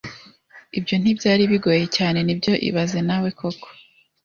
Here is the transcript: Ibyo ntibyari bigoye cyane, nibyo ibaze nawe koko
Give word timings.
Ibyo 0.77 0.95
ntibyari 1.01 1.43
bigoye 1.51 1.85
cyane, 1.97 2.19
nibyo 2.23 2.53
ibaze 2.67 2.99
nawe 3.07 3.29
koko 3.39 3.67